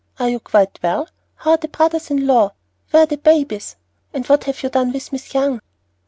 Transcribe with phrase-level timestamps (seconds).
[0.19, 1.07] Are you quite well?
[1.35, 2.53] How are the brothers in law?
[2.89, 3.75] Where are the babies,
[4.15, 5.61] and what have you done with Miss Young?"